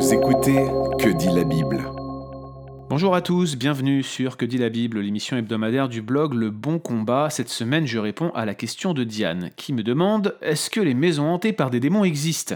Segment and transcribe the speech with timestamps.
[0.00, 0.64] Vous écoutez
[0.98, 1.84] Que dit la Bible
[2.88, 6.78] Bonjour à tous, bienvenue sur Que dit la Bible, l'émission hebdomadaire du blog Le Bon
[6.78, 7.28] Combat.
[7.28, 10.94] Cette semaine, je réponds à la question de Diane, qui me demande Est-ce que les
[10.94, 12.54] maisons hantées par des démons existent?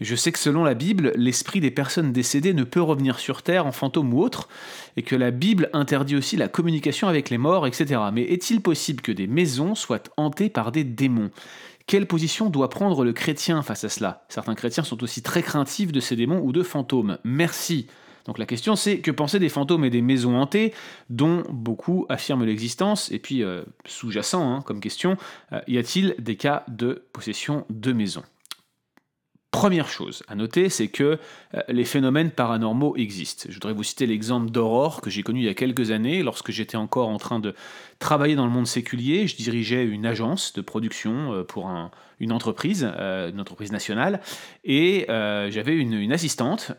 [0.00, 3.66] Je sais que selon la Bible, l'esprit des personnes décédées ne peut revenir sur Terre
[3.66, 4.48] en fantôme ou autre,
[4.96, 8.00] et que la Bible interdit aussi la communication avec les morts, etc.
[8.14, 11.30] Mais est-il possible que des maisons soient hantées par des démons?
[11.88, 14.24] Quelle position doit prendre le chrétien face à cela?
[14.28, 17.18] Certains chrétiens sont aussi très craintifs de ces démons ou de fantômes.
[17.24, 17.88] Merci.
[18.26, 20.74] Donc la question c'est que penser des fantômes et des maisons hantées
[21.08, 25.16] dont beaucoup affirment l'existence Et puis euh, sous-jacent hein, comme question,
[25.52, 28.22] euh, y a-t-il des cas de possession de maisons?
[29.58, 31.18] Première chose à noter, c'est que
[31.54, 33.46] euh, les phénomènes paranormaux existent.
[33.48, 36.52] Je voudrais vous citer l'exemple d'Aurore que j'ai connu il y a quelques années lorsque
[36.52, 37.56] j'étais encore en train de
[37.98, 39.26] travailler dans le monde séculier.
[39.26, 41.68] Je dirigeais une agence de production euh, pour
[42.20, 44.20] une entreprise, euh, une entreprise nationale,
[44.64, 46.72] et j'avais une, assistante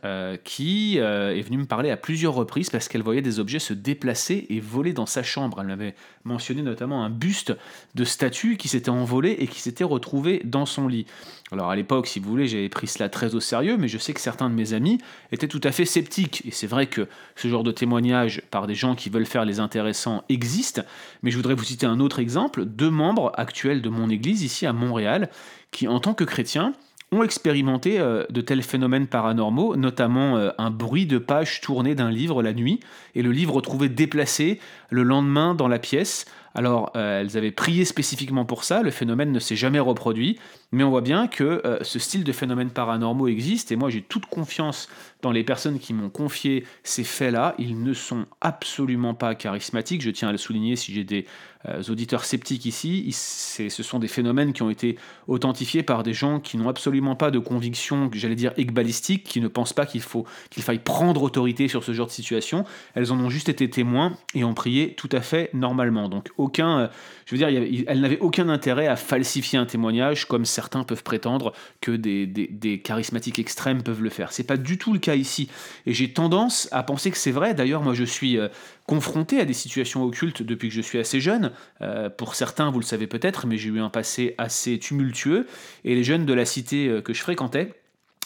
[0.43, 4.45] qui est venue me parler à plusieurs reprises parce qu'elle voyait des objets se déplacer
[4.49, 5.59] et voler dans sa chambre.
[5.61, 7.53] Elle m'avait mentionné notamment un buste
[7.95, 11.05] de statue qui s'était envolé et qui s'était retrouvé dans son lit.
[11.51, 14.13] Alors à l'époque, si vous voulez, j'avais pris cela très au sérieux, mais je sais
[14.13, 14.99] que certains de mes amis
[15.31, 16.43] étaient tout à fait sceptiques.
[16.45, 19.59] Et c'est vrai que ce genre de témoignage par des gens qui veulent faire les
[19.59, 20.83] intéressants existe.
[21.23, 22.65] Mais je voudrais vous citer un autre exemple.
[22.65, 25.28] Deux membres actuels de mon église ici à Montréal,
[25.71, 26.73] qui en tant que chrétiens,
[27.11, 32.11] ont expérimenté euh, de tels phénomènes paranormaux, notamment euh, un bruit de page tournée d'un
[32.11, 32.79] livre la nuit,
[33.15, 36.25] et le livre trouvé déplacé le lendemain dans la pièce,
[36.59, 40.37] alors, euh, elles avaient prié spécifiquement pour ça, le phénomène ne s'est jamais reproduit,
[40.73, 44.01] mais on voit bien que euh, ce style de phénomènes paranormaux existe, et moi j'ai
[44.01, 44.89] toute confiance
[45.21, 47.55] dans les personnes qui m'ont confié ces faits-là.
[47.59, 51.25] Ils ne sont absolument pas charismatiques, je tiens à le souligner si j'ai des
[51.65, 53.11] euh, auditeurs sceptiques ici.
[53.11, 57.31] Ce sont des phénomènes qui ont été authentifiés par des gens qui n'ont absolument pas
[57.31, 61.91] de conviction, j'allais dire, égbalistique, qui ne pensent pas qu'il faille prendre autorité sur ce
[61.91, 62.63] genre de situation.
[62.95, 66.07] Elles en ont juste été témoins et ont prié tout à fait normalement.
[66.07, 66.29] Donc
[66.59, 66.87] euh,
[67.25, 71.53] je veux dire, elles n'avaient aucun intérêt à falsifier un témoignage comme certains peuvent prétendre
[71.81, 74.31] que des, charismatiques extrêmes peuvent le faire.
[74.31, 75.49] C'est pas du tout le cas ici.
[75.85, 77.53] Et j'ai tendance à penser que c'est vrai.
[77.53, 78.47] D'ailleurs, moi, je suis euh,
[78.87, 81.51] confronté à des situations occultes depuis que je suis assez jeune.
[81.81, 85.47] Euh, pour certains, vous le savez peut-être, mais j'ai eu un passé assez tumultueux.
[85.85, 87.73] Et les jeunes de la cité que je fréquentais,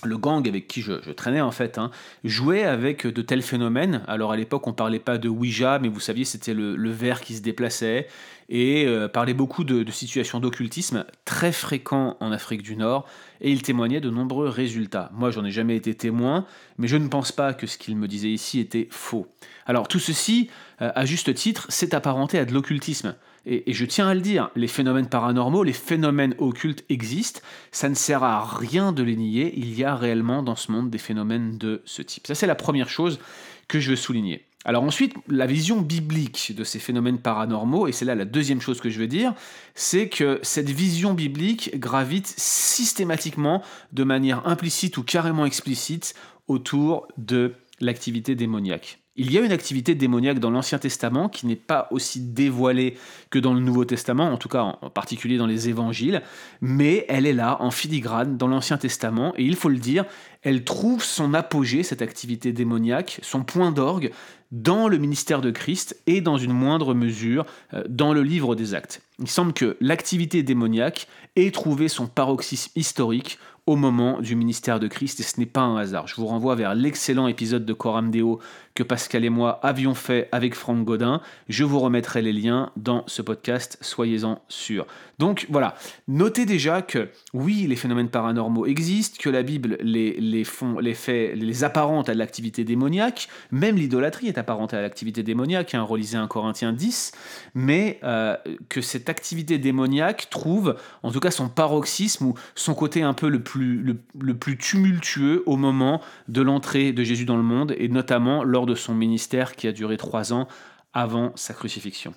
[0.07, 1.91] le gang avec qui je, traînais en fait, hein,
[2.23, 4.03] jouait avec de tels phénomènes.
[4.07, 7.35] Alors à l'époque, on parlait pas de Ouija, mais vous saviez, c'était le, verre qui
[7.35, 8.07] se déplaçait
[8.49, 13.07] et parlait beaucoup de, de situations d'occultisme très fréquents en Afrique du Nord
[13.43, 15.11] et il témoignait de nombreux résultats.
[15.13, 16.45] Moi, j'en ai jamais été témoin,
[16.77, 19.27] mais je ne pense pas que ce qu'il me disait ici était faux.
[19.65, 20.49] Alors tout ceci,
[20.81, 23.15] euh, à juste titre, s'est apparenté à de l'occultisme.
[23.45, 27.95] Et, je tiens à le dire, les phénomènes paranormaux, les phénomènes occultes existent, ça ne
[27.95, 31.57] sert à rien de les nier, il y a réellement dans ce monde des phénomènes
[31.57, 32.27] de ce type.
[32.27, 33.19] Ça c'est la première chose
[33.67, 34.45] que je veux souligner.
[34.65, 38.79] Alors ensuite, la vision biblique de ces phénomènes paranormaux, et c'est là la deuxième chose
[38.79, 39.33] que je veux dire,
[39.75, 43.61] c'est que cette vision biblique gravite systématiquement,
[43.91, 46.13] de manière implicite ou carrément explicite,
[46.47, 49.02] autour de l'activité démoniaque.
[49.15, 52.97] Il y a une activité démoniaque dans l'Ancien Testament qui n'est pas aussi dévoilée
[53.29, 56.23] que dans le Nouveau Testament, en tout cas en particulier dans les évangiles,
[56.61, 60.05] mais elle est là en filigrane dans l'Ancien Testament, et il faut le dire,
[60.41, 64.11] elle trouve son apogée, cette activité démoniaque, son point d'orgue,
[64.51, 68.73] dans le ministère de Christ et dans une moindre mesure euh, dans le livre des
[68.73, 69.01] actes.
[69.19, 74.87] Il semble que l'activité démoniaque ait trouvé son paroxysme historique au moment du ministère de
[74.87, 76.07] Christ, et ce n'est pas un hasard.
[76.07, 78.39] Je vous renvoie vers l'excellent épisode de Coram Deo
[78.75, 81.21] que Pascal et moi avions fait avec Franck Godin.
[81.47, 84.87] Je vous remettrai les liens dans ce podcast, soyez-en sûrs.
[85.19, 85.75] Donc voilà,
[86.07, 91.63] notez déjà que oui, les phénomènes paranormaux existent, que la Bible les, les, fait, les
[91.63, 96.73] apparente à l'activité démoniaque, même l'idolâtrie est apparentée à l'activité démoniaque, hein, relisez un Corinthien
[96.73, 97.11] 10,
[97.53, 98.35] mais euh,
[98.69, 103.29] que cette activité démoniaque trouve en tout cas son paroxysme ou son côté un peu
[103.29, 107.87] le plus, le plus tumultueux au moment de l'entrée de Jésus dans le monde, et
[107.87, 110.47] notamment lors de son ministère qui a duré trois ans
[110.93, 112.13] avant sa crucifixion.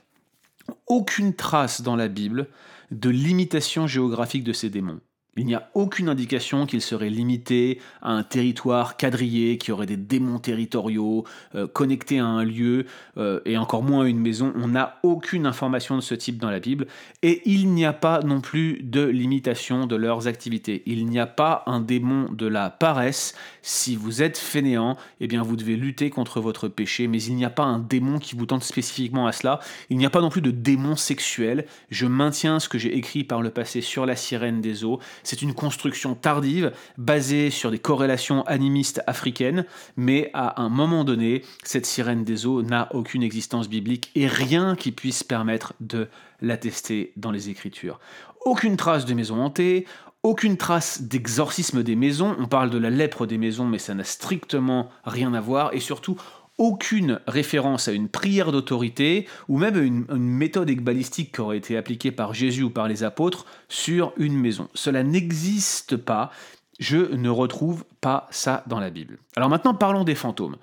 [0.86, 2.48] Aucune trace dans la Bible
[2.90, 5.00] de limitation géographique de ces démons.
[5.38, 9.98] Il n'y a aucune indication qu'il serait limité à un territoire quadrillé, qui aurait des
[9.98, 11.24] démons territoriaux,
[11.54, 12.86] euh, connectés à un lieu,
[13.18, 14.54] euh, et encore moins à une maison.
[14.56, 16.86] On n'a aucune information de ce type dans la Bible,
[17.22, 20.82] et il n'y a pas non plus de limitation de leurs activités.
[20.86, 23.34] Il n'y a pas un démon de la paresse.
[23.60, 27.44] Si vous êtes fainéant, eh bien vous devez lutter contre votre péché, mais il n'y
[27.44, 29.60] a pas un démon qui vous tente spécifiquement à cela.
[29.90, 31.66] Il n'y a pas non plus de démon sexuel.
[31.90, 35.42] Je maintiens ce que j'ai écrit par le passé sur la sirène des eaux C'est
[35.42, 39.64] une construction tardive, basée sur des corrélations animistes africaines,
[39.96, 44.76] mais à un moment donné, cette sirène des eaux n'a aucune existence biblique et rien
[44.76, 46.06] qui puisse permettre de
[46.40, 47.98] l'attester dans les Écritures.
[48.44, 49.88] Aucune trace de maison hantée,
[50.22, 54.04] aucune trace d'exorcisme des maisons, on parle de la lèpre des maisons, mais ça n'a
[54.04, 56.16] strictement rien à voir, et surtout
[56.58, 62.12] aucune référence à une prière d'autorité ou même une, méthode balistique qui aurait été appliquée
[62.12, 64.68] par Jésus ou par les apôtres sur une maison.
[64.74, 66.30] Cela n'existe pas.
[66.78, 69.18] Je ne retrouve pas ça dans la Bible.
[69.36, 70.56] Alors maintenant, parlons des fantômes.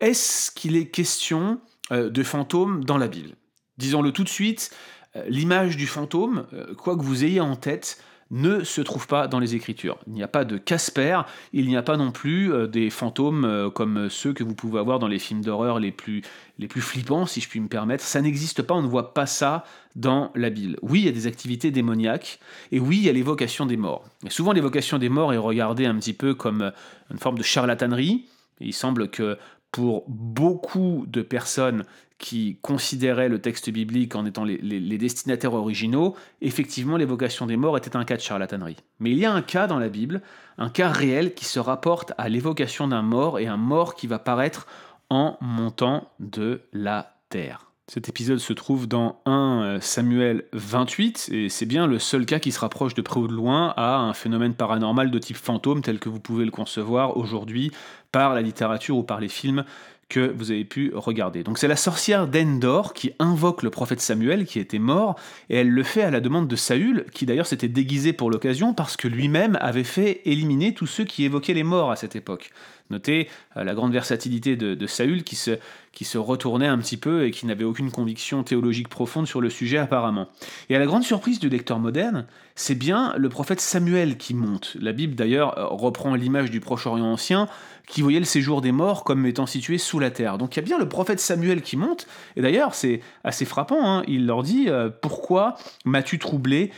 [0.00, 1.60] Est-ce qu'il est question
[1.92, 3.34] euh, de fantômes dans la Bible?
[3.78, 4.70] Disons-le tout de suite,
[5.16, 9.26] euh, l'image du fantôme, euh, quoi que vous ayez en tête, ne se trouve pas
[9.26, 9.98] dans les Écritures.
[10.06, 11.22] Il n'y a pas de Casper,
[11.52, 14.78] il n'y a pas non plus euh, des fantômes euh, comme ceux que vous pouvez
[14.78, 16.22] avoir dans les films d'horreur les plus,
[16.58, 18.04] les plus flippants, si je puis me permettre.
[18.04, 19.64] Ça n'existe pas, on ne voit pas ça
[19.96, 20.78] dans la Bible.
[20.82, 22.38] Oui, il y a des activités démoniaques,
[22.70, 24.04] et oui, il y a l'évocation des morts.
[24.26, 26.70] Et souvent, l'évocation des morts est regardée un petit peu comme euh,
[27.10, 28.26] une forme de charlatanerie.
[28.60, 29.38] Il semble que
[29.72, 31.84] pour beaucoup de personnes
[32.18, 37.96] qui considéraient le texte biblique en étant les, destinataires originaux, effectivement l'évocation des morts était
[37.96, 38.76] un cas de charlatanerie.
[38.98, 40.20] Mais il y a un cas dans la Bible,
[40.58, 44.18] un cas réel qui se rapporte à l'évocation d'un mort et un mort qui va
[44.18, 44.66] paraître
[45.10, 47.68] en montant de la terre.
[47.90, 52.38] Cet épisode se trouve dans 1 euh, Samuel 28, et c'est bien le seul cas
[52.38, 55.80] qui se rapproche de près ou de loin à un phénomène paranormal de type fantôme
[55.80, 57.70] tel que vous pouvez le concevoir aujourd'hui
[58.12, 59.64] par la littérature ou par les films
[60.08, 61.42] que vous avez pu regarder.
[61.42, 65.16] Donc c'est la sorcière d'Endor qui invoque le prophète Samuel qui était mort,
[65.50, 68.72] et elle le fait à la demande de Saül, qui d'ailleurs s'était déguisé pour l'occasion
[68.72, 72.50] parce que lui-même avait fait éliminer tous ceux qui évoquaient les morts à cette époque.
[72.90, 75.58] Notez euh, la grande versatilité de, Saül qui se,
[75.92, 79.50] qui se retournait un petit peu et qui n'avait aucune conviction théologique profonde sur le
[79.50, 80.28] sujet apparemment.
[80.70, 84.76] Et à la grande surprise du lecteur moderne, c'est bien le prophète Samuel qui monte.
[84.80, 87.48] La Bible d'ailleurs euh, reprend l'image du Proche-Orient ancien
[87.86, 90.38] qui voyait le séjour des morts comme étant situé sous la terre.
[90.38, 92.06] Donc il y a bien le prophète Samuel qui monte,
[92.36, 94.02] et d'ailleurs c'est assez frappant, hein.
[94.06, 96.70] il leur dit euh, Pourquoi m'as-tu troublé?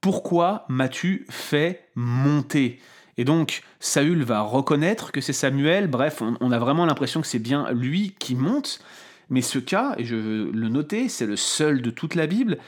[0.00, 2.78] Pourquoi m'as-tu fait monter?
[3.18, 7.40] Et donc Saül va reconnaître que c'est Samuel, bref, on, a vraiment l'impression que c'est
[7.40, 8.80] bien lui qui monte,
[9.28, 12.58] mais ce cas, et je veux le noter, c'est le seul de toute la Bible,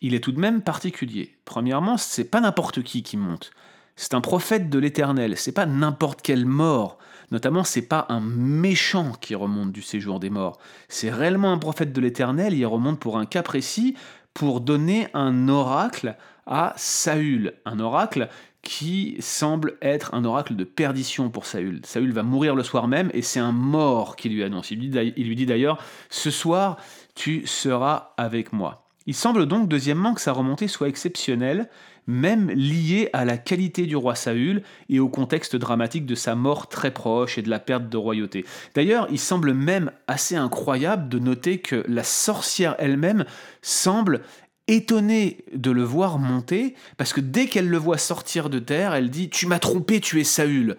[0.00, 1.36] il est tout de même particulier.
[1.44, 3.50] Premièrement, c'est pas n'importe qui qui monte.
[3.96, 6.98] C'est un prophète de l'Éternel, c'est pas n'importe quel mort.
[7.30, 10.58] Notamment, c'est pas un méchant qui remonte du séjour des morts.
[10.88, 13.94] C'est réellement un prophète de l'Éternel, il remonte pour un cas précis,
[14.32, 16.16] pour donner un oracle
[16.46, 17.54] à Saül.
[17.66, 18.30] Un oracle
[18.62, 21.80] qui semble être un oracle de perdition pour Saül.
[21.84, 24.70] Saül va mourir le soir même et c'est un mort qui lui annonce.
[24.70, 25.78] Il lui dit d'ailleurs,
[26.10, 26.76] ce soir,
[27.14, 28.84] tu seras avec moi.
[29.06, 31.70] Il semble donc, deuxièmement, que sa remontée soit exceptionnelle,
[32.06, 36.68] même liée à la qualité du roi Saül et au contexte dramatique de sa mort
[36.68, 38.44] très proche et de la perte de royauté.
[38.74, 43.24] D'ailleurs, il semble même assez incroyable de noter que la sorcière elle-même
[43.62, 44.22] semble
[44.68, 49.10] étonnée de le voir monter, parce que dès qu'elle le voit sortir de terre, elle
[49.10, 50.72] dit⁇ Tu m'as trompé, tu es Saül⁇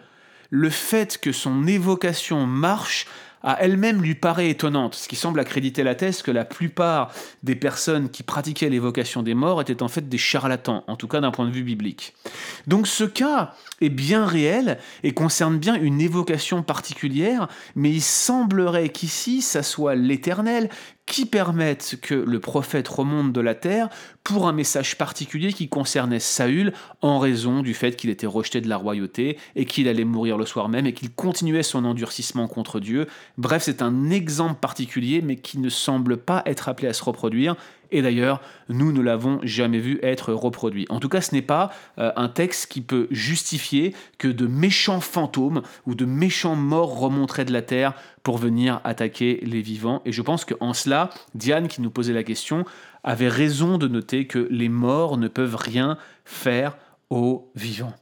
[0.50, 3.08] Le fait que son évocation marche
[3.44, 7.12] à elle-même lui paraît étonnante, ce qui semble accréditer la thèse que la plupart
[7.44, 11.22] des personnes qui pratiquaient l'évocation des morts étaient en fait des charlatans, en tout cas
[11.22, 12.14] d'un point de vue biblique.
[12.68, 18.90] Donc ce cas est bien réel et concerne bien une évocation particulière, mais il semblerait
[18.90, 20.70] qu'ici ça soit l'Éternel
[21.10, 23.90] qui permette que le prophète remonte de la terre
[24.24, 28.70] pour un message particulier qui concernait Saül en raison du fait qu'il était rejeté de
[28.70, 32.80] la royauté et qu'il allait mourir le soir même et qu'il continuait son endurcissement contre
[32.80, 33.08] Dieu.
[33.40, 37.56] Bref, c'est un exemple particulier mais qui ne semble pas être appelé à se reproduire
[37.92, 40.86] et d'ailleurs, nous ne l'avons jamais vu être reproduit.
[40.90, 45.02] En tout cas, ce n'est pas euh, un texte qui peut justifier que de méchants
[45.02, 47.94] fantômes ou de méchants morts remonteraient de la terre
[48.24, 50.02] pour venir attaquer les vivants.
[50.06, 52.66] Et je pense qu'en cela, Diane, qui nous posait la question,
[53.04, 56.78] avait raison de noter que les morts ne peuvent rien faire
[57.10, 57.96] aux vivants.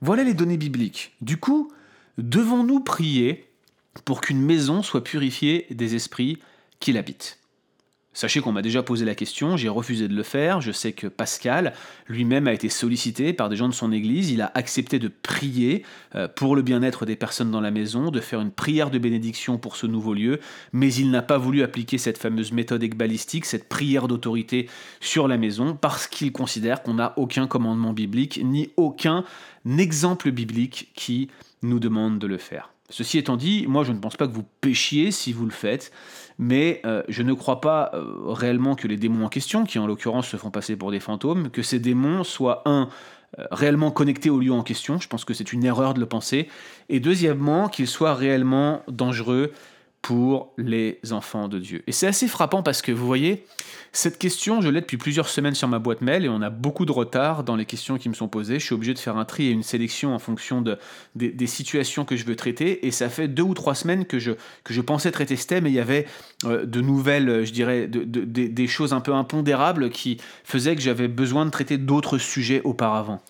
[0.00, 1.14] Voilà les données bibliques.
[1.20, 1.70] Du coup,
[2.18, 3.48] devons-nous prier
[4.04, 6.38] pour qu'une maison soit purifiée des esprits
[6.80, 7.41] qui l'habitent?
[8.14, 10.60] Sachez qu'on m'a déjà posé la question, j'ai refusé de le faire.
[10.60, 11.72] Je sais que Pascal
[12.08, 14.30] lui-même a été sollicité par des gens de son église.
[14.30, 15.82] Il a accepté de prier
[16.14, 19.56] euh, pour le bien-être des personnes dans la maison, de faire une prière de bénédiction
[19.56, 20.40] pour ce nouveau lieu,
[20.72, 24.68] mais il n'a pas voulu appliquer cette fameuse méthode balistique, cette prière d'autorité
[25.00, 29.24] sur la maison, parce qu'il considère qu'on n'a aucun commandement biblique, ni aucun
[29.78, 31.30] exemple biblique qui
[31.62, 32.72] nous demande de le faire.
[32.92, 35.92] Ceci étant dit, moi je ne pense pas que vous péchiez si vous le faites
[36.38, 39.86] mais euh, je ne crois pas euh, réellement que les démons en question, qui en
[39.86, 42.88] l'occurrence se font passer pour des fantômes, que ces démons soient, un,
[43.38, 44.98] euh, réellement connecté au lieu en question.
[44.98, 46.48] Je pense que c'est une erreur de le penser.
[46.88, 49.52] Et deuxièmement, qu'il soit réellement dangereux
[50.02, 51.84] pour les enfants de Dieu.
[51.86, 53.46] Et c'est assez frappant parce que vous voyez,
[53.92, 56.86] cette question, je l'ai depuis plusieurs semaines sur ma boîte mail et on a beaucoup
[56.86, 58.58] de retard dans les questions qui me sont posées.
[58.58, 60.78] Je suis obligé de faire un tri et une sélection en fonction de,
[61.14, 62.86] des, situations que je veux traiter.
[62.86, 64.32] Et ça fait deux ou trois semaines que je,
[64.64, 66.06] que je pensais traiter ce thème et il y avait
[66.46, 71.08] euh, de nouvelles, je dirais, de, des choses un peu impondérables qui faisaient que j'avais
[71.08, 73.22] besoin de traiter d'autres sujets auparavant.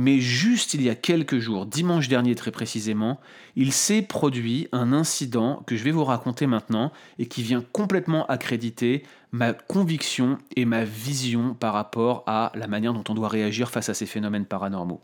[0.00, 3.18] Mais juste il y a quelques jours, dimanche dernier très précisément,
[3.56, 8.24] il s'est produit un incident que je vais vous raconter maintenant et qui vient complètement
[8.26, 9.02] accréditer
[9.32, 13.88] ma conviction et ma vision par rapport à la manière dont on doit réagir face
[13.88, 15.02] à ces phénomènes paranormaux.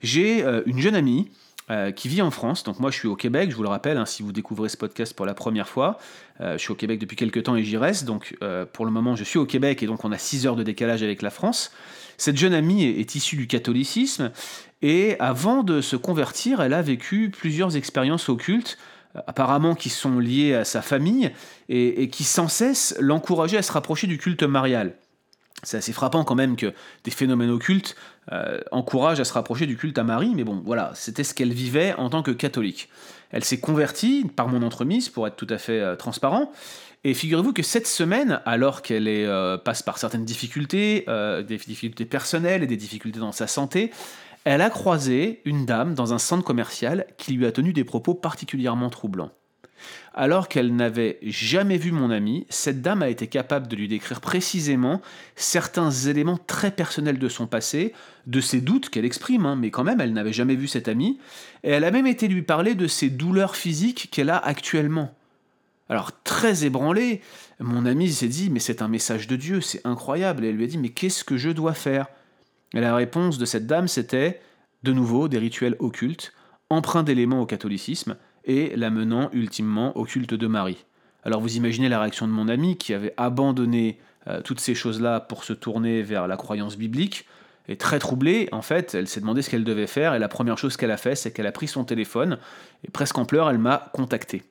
[0.00, 1.28] J'ai euh, une jeune amie
[1.68, 2.62] euh, qui vit en France.
[2.62, 4.76] Donc moi je suis au Québec, je vous le rappelle, hein, si vous découvrez ce
[4.76, 5.98] podcast pour la première fois.
[6.40, 8.04] Euh, je suis au Québec depuis quelques temps et j'y reste.
[8.04, 8.38] Donc
[8.72, 11.02] pour le moment je suis au Québec et donc on a 6 heures de décalage
[11.02, 11.72] avec la France.
[12.20, 14.30] Cette jeune amie est, issue du catholicisme
[14.82, 18.76] et avant de se convertir, elle a vécu plusieurs expériences occultes
[19.16, 21.32] euh, apparemment qui sont liées à sa famille
[21.70, 24.96] et, qui sans cesse l'encourageaient à se rapprocher du culte marial.
[25.62, 26.74] C'est assez frappant quand même que
[27.04, 27.96] des phénomènes occultes
[28.32, 31.52] euh, encouragent à se rapprocher du culte à Marie, mais bon, voilà, c'était ce qu'elle
[31.52, 32.88] vivait en tant que catholique.
[33.30, 36.52] Elle s'est convertie par mon entremise, pour être tout à fait euh, transparent,
[37.02, 42.62] et figurez-vous que cette semaine, alors qu'elle euh, passe par certaines difficultés, des difficultés personnelles
[42.62, 43.90] et des difficultés dans sa santé,
[44.44, 48.14] elle a croisé une dame dans un centre commercial qui lui a tenu des propos
[48.14, 49.32] particulièrement troublants.
[50.12, 54.20] Alors qu'elle n'avait jamais vu mon ami, cette dame a été capable de lui décrire
[54.20, 55.00] précisément
[55.36, 57.94] certains éléments très personnels de son passé,
[58.26, 61.20] de ses doutes qu'elle exprime, hein, mais quand même elle n'avait jamais vu cet ami,
[61.62, 65.14] et elle a même été lui parler de ses douleurs physiques qu'elle a actuellement.
[65.88, 67.20] Alors très ébranlé,
[67.60, 70.44] mon ami s'est dit mais c'est un message de Dieu, c'est incroyable.
[70.44, 72.06] Et elle lui a dit mais qu'est-ce que je dois faire?
[72.74, 74.40] Et la réponse de cette dame c'était
[74.82, 76.32] de nouveau des rituels occultes,
[76.68, 80.84] empreints d'éléments au catholicisme et l'amenant ultimement au culte de Marie.
[81.24, 85.20] Alors vous imaginez la réaction de mon ami qui avait abandonné euh, toutes ces choses-là
[85.20, 87.26] pour se tourner vers la croyance biblique.
[87.68, 90.58] Et très troublée, en fait, elle s'est demandé ce qu'elle devait faire, et la première
[90.58, 92.38] chose qu'elle a fait, c'est qu'elle a pris son téléphone,
[92.84, 94.42] et presque en pleurs, elle m'a contacté.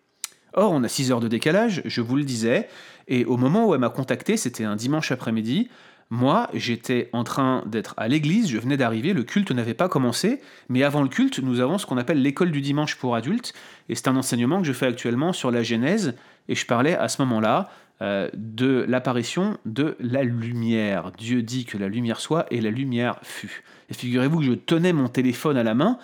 [0.53, 2.69] Or, on a 6 heures de décalage, je vous le disais,
[3.07, 5.69] et au moment où elle m'a contacté, c'était un dimanche après-midi,
[6.11, 10.41] moi, j'étais en train d'être à l'église, je venais d'arriver, le culte n'avait pas commencé,
[10.67, 13.53] mais avant le culte, nous avons ce qu'on appelle l'école du dimanche pour adultes,
[13.89, 16.15] et c'est un enseignement que je fais actuellement sur la Genèse,
[16.47, 17.69] et je parlais à ce moment-là
[18.01, 21.11] euh, de l'apparition de la lumière.
[21.17, 23.61] Dieu dit que la lumière soit, et la lumière fut.
[23.89, 25.99] Et figurez-vous que je tenais mon téléphone à la main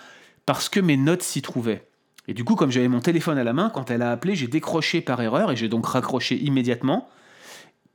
[0.46, 1.88] parce que mes notes s'y trouvaient.
[2.28, 4.48] Et du coup, comme j'avais mon téléphone à la main, quand elle a appelé, j'ai
[4.48, 7.08] décroché par erreur et j'ai donc raccroché immédiatement,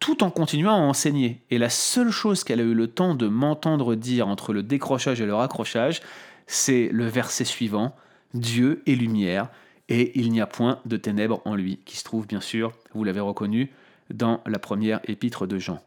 [0.01, 1.43] tout en continuant à enseigner.
[1.51, 5.21] Et la seule chose qu'elle a eu le temps de m'entendre dire entre le décrochage
[5.21, 6.01] et le raccrochage,
[6.47, 7.95] c'est le verset suivant
[8.35, 9.49] Dieu est lumière,
[9.89, 13.05] et il n'y a point de ténèbres en lui, qui se trouve bien sûr, vous
[13.05, 13.71] l'avez reconnu,
[14.09, 15.81] dans la première épître de Jean.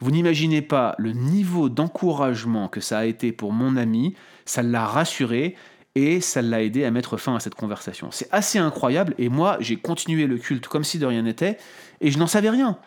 [0.00, 4.14] Vous n'imaginez pas le niveau d'encouragement que ça a été pour mon ami,
[4.46, 5.54] ça l'a rassuré,
[5.94, 8.10] et ça l'a aidé à mettre fin à cette conversation.
[8.10, 11.58] C'est assez incroyable et moi j'ai continué le culte comme si de rien n'était
[12.00, 12.78] et je n'en savais rien.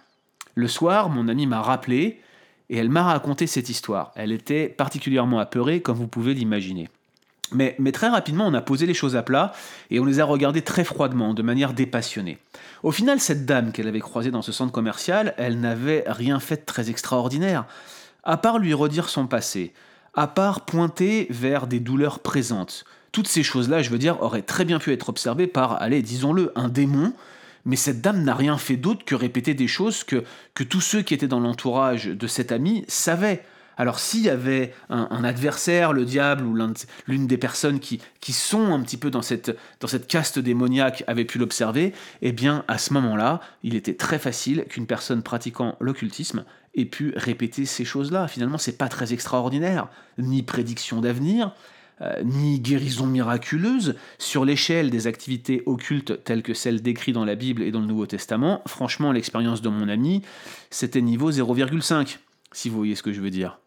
[0.55, 2.21] Le soir, mon amie m'a rappelé
[2.69, 4.11] et elle m'a raconté cette histoire.
[4.15, 6.89] Elle était particulièrement apeurée comme vous pouvez l'imaginer.
[7.51, 9.53] Mais, très rapidement, on a posé les choses à plat
[9.91, 12.39] et on les a regardées très froidement, de manière dépassionnée.
[12.81, 16.57] Au final, cette dame qu'elle avait croisée dans ce centre commercial, elle n'avait rien fait
[16.57, 17.65] de très extraordinaire,
[18.23, 19.73] à part lui redire son passé,
[20.15, 22.83] à part pointer vers des douleurs présentes.
[23.11, 26.51] Toutes ces choses-là, je veux dire, auraient très bien pu être observées par, allez, disons-le,
[26.55, 27.13] un démon,
[27.65, 30.23] mais cette dame n'a rien fait d'autre que répéter des choses que,
[30.63, 33.43] tous ceux qui étaient dans l'entourage de cet ami savaient.
[33.77, 36.55] Alors s'il y avait un, adversaire, le diable ou
[37.07, 41.03] l'une des personnes qui, qui sont un petit peu dans cette, dans cette caste démoniaque
[41.07, 45.75] avait pu l'observer, eh bien à ce moment-là, il était très facile qu'une personne pratiquant
[45.81, 46.45] l'occultisme
[46.75, 48.27] ait pu répéter ces choses-là.
[48.27, 51.53] Finalement, c'est pas très extraordinaire, ni prédiction d'avenir,
[52.01, 53.95] euh, ni guérison miraculeuse.
[54.17, 57.85] Sur l'échelle des activités occultes telles que celles décrites dans la Bible et dans le
[57.85, 60.21] Nouveau Testament, franchement, l'expérience de mon ami,
[60.69, 62.17] c'était niveau 0,5,
[62.51, 63.59] si vous voyez ce que je veux dire.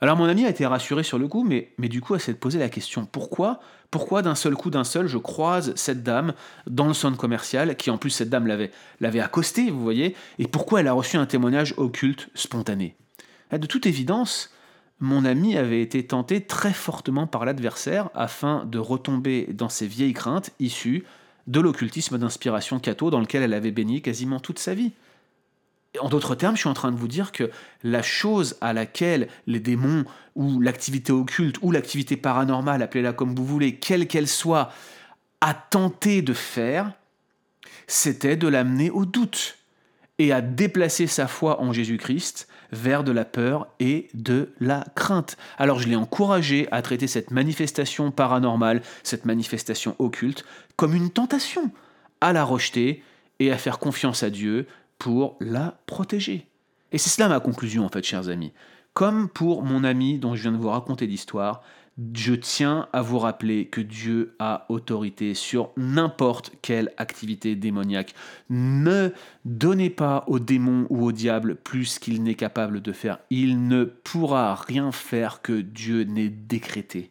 [0.00, 2.58] Alors mon ami a été rassuré sur le coup, mais, du coup elle s'est posé
[2.58, 3.60] la question pourquoi
[3.90, 6.34] Pourquoi d'un seul coup, d'un seul, je croise cette dame
[6.68, 8.70] dans le centre commercial, qui en plus cette dame l'avait,
[9.00, 12.96] l'avait accostée, vous voyez, et pourquoi elle a reçu un témoignage occulte spontané?
[13.50, 14.52] De toute évidence,
[15.00, 20.12] mon ami avait été tenté très fortement par l'adversaire afin de retomber dans ses vieilles
[20.12, 21.04] craintes issues
[21.46, 24.92] de l'occultisme d'inspiration catho dans lequel elle avait baigné quasiment toute sa vie.
[26.00, 27.50] En d'autres termes, je suis en train de vous dire que
[27.82, 33.46] la chose à laquelle les démons ou l'activité occulte ou l'activité paranormale, appelez-la comme vous
[33.46, 34.70] voulez, quelle qu'elle soit,
[35.40, 36.92] a tenté de faire,
[37.86, 39.57] c'était de l'amener au doute
[40.18, 45.36] et à déplacer sa foi en Jésus-Christ vers de la peur et de la crainte.
[45.56, 50.44] Alors je l'ai encouragé à traiter cette manifestation paranormale, cette manifestation occulte,
[50.76, 51.70] comme une tentation,
[52.20, 53.02] à la rejeter
[53.38, 54.66] et à faire confiance à Dieu
[54.98, 56.46] pour la protéger.
[56.92, 58.52] Et c'est cela ma conclusion en fait, chers amis.
[58.92, 61.62] Comme pour mon ami dont je viens de vous raconter l'histoire,
[62.14, 68.14] je tiens à vous rappeler que Dieu a autorité sur n'importe quelle activité démoniaque.
[68.50, 69.10] Ne
[69.44, 73.18] donnez pas au démon ou au diable plus qu'il n'est capable de faire.
[73.30, 77.10] Il ne pourra rien faire que Dieu n'ait décrété.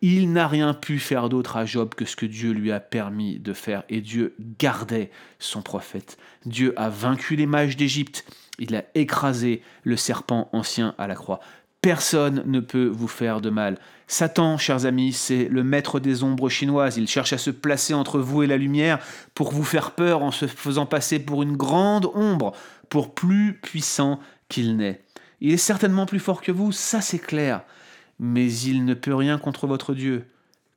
[0.00, 3.38] Il n'a rien pu faire d'autre à Job que ce que Dieu lui a permis
[3.38, 6.16] de faire, et Dieu gardait son prophète.
[6.46, 8.24] Dieu a vaincu les mages d'Égypte,
[8.58, 11.40] il a écrasé le serpent ancien à la croix.
[11.80, 13.78] Personne ne peut vous faire de mal.
[14.08, 16.96] Satan, chers amis, c'est le maître des ombres chinoises.
[16.96, 18.98] Il cherche à se placer entre vous et la lumière
[19.34, 22.52] pour vous faire peur en se faisant passer pour une grande ombre,
[22.88, 24.18] pour plus puissant
[24.48, 25.04] qu'il n'est.
[25.40, 27.62] Il est certainement plus fort que vous, ça c'est clair,
[28.18, 30.26] mais il ne peut rien contre votre Dieu.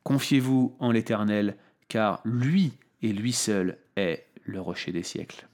[0.03, 1.55] Confiez-vous en l'Éternel,
[1.87, 5.47] car lui et lui seul est le rocher des siècles.